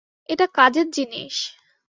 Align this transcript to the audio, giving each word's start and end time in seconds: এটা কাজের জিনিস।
এটা 0.29 0.45
কাজের 0.53 0.87
জিনিস। 0.91 1.35